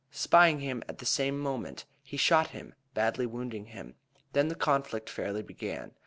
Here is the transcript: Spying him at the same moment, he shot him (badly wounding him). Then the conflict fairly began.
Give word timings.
Spying 0.09 0.61
him 0.61 0.81
at 0.89 0.97
the 0.97 1.05
same 1.05 1.37
moment, 1.37 1.85
he 2.01 2.17
shot 2.17 2.47
him 2.47 2.73
(badly 2.95 3.27
wounding 3.27 3.65
him). 3.67 3.93
Then 4.33 4.47
the 4.47 4.55
conflict 4.55 5.11
fairly 5.11 5.43
began. 5.43 5.91